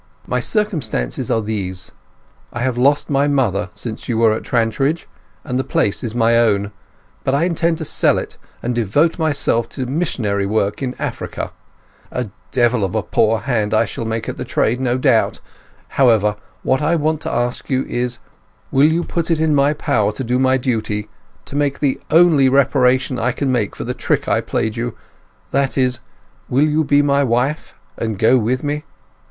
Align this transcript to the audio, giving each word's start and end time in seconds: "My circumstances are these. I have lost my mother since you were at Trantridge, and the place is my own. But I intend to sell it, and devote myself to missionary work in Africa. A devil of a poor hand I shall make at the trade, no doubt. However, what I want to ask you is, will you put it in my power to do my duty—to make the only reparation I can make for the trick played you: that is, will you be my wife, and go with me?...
"My 0.25 0.39
circumstances 0.39 1.29
are 1.29 1.43
these. 1.43 1.91
I 2.51 2.61
have 2.61 2.75
lost 2.75 3.07
my 3.11 3.27
mother 3.27 3.69
since 3.73 4.09
you 4.09 4.17
were 4.17 4.33
at 4.33 4.41
Trantridge, 4.41 5.05
and 5.43 5.59
the 5.59 5.63
place 5.63 6.03
is 6.03 6.15
my 6.15 6.39
own. 6.39 6.71
But 7.23 7.35
I 7.35 7.43
intend 7.43 7.77
to 7.77 7.85
sell 7.85 8.17
it, 8.17 8.35
and 8.63 8.73
devote 8.73 9.19
myself 9.19 9.69
to 9.69 9.85
missionary 9.85 10.47
work 10.47 10.81
in 10.81 10.95
Africa. 10.97 11.51
A 12.09 12.31
devil 12.51 12.83
of 12.83 12.95
a 12.95 13.03
poor 13.03 13.41
hand 13.41 13.75
I 13.75 13.85
shall 13.85 14.03
make 14.05 14.27
at 14.27 14.37
the 14.37 14.43
trade, 14.43 14.79
no 14.81 14.97
doubt. 14.97 15.39
However, 15.89 16.35
what 16.63 16.81
I 16.81 16.95
want 16.95 17.21
to 17.21 17.31
ask 17.31 17.69
you 17.69 17.83
is, 17.87 18.17
will 18.71 18.91
you 18.91 19.03
put 19.03 19.29
it 19.29 19.39
in 19.39 19.53
my 19.53 19.71
power 19.75 20.11
to 20.13 20.23
do 20.23 20.39
my 20.39 20.57
duty—to 20.57 21.55
make 21.55 21.77
the 21.77 22.01
only 22.09 22.49
reparation 22.49 23.19
I 23.19 23.33
can 23.33 23.51
make 23.51 23.75
for 23.75 23.83
the 23.83 23.93
trick 23.93 24.25
played 24.47 24.75
you: 24.75 24.97
that 25.51 25.77
is, 25.77 25.99
will 26.49 26.65
you 26.67 26.83
be 26.83 27.03
my 27.03 27.23
wife, 27.23 27.75
and 27.99 28.17
go 28.17 28.39
with 28.39 28.63
me?... 28.63 28.83